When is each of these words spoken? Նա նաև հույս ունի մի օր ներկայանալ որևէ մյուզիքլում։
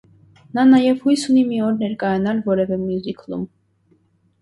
Նա 0.59 0.63
նաև 0.69 1.03
հույս 1.09 1.27
ունի 1.35 1.45
մի 1.51 1.61
օր 1.67 1.77
ներկայանալ 1.83 2.43
որևէ 2.51 2.83
մյուզիքլում։ 2.89 3.49